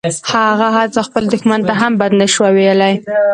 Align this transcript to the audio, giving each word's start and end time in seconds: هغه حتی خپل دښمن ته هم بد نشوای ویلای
هغه 0.51 0.67
حتی 0.77 1.01
خپل 1.07 1.23
دښمن 1.33 1.59
ته 1.67 1.73
هم 1.81 1.93
بد 1.99 2.11
نشوای 2.21 2.51
ویلای 2.55 2.93